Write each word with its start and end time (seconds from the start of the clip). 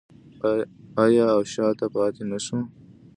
آیا 1.03 1.25
او 1.35 1.41
شاته 1.53 1.87
پاتې 1.93 2.23
نشو؟ 2.31 2.59